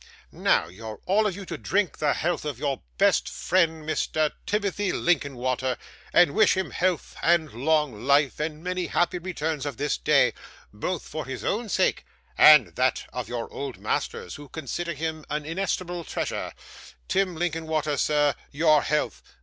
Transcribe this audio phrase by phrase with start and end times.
[0.31, 4.31] Now, you're all of you to drink the health of your best friend Mr.
[4.47, 5.77] Timothy Linkinwater,
[6.11, 10.33] and wish him health and long life and many happy returns of this day,
[10.73, 12.03] both for his own sake
[12.35, 16.51] and that of your old masters, who consider him an inestimable treasure.
[17.07, 19.21] Tim Linkinwater, sir, your health.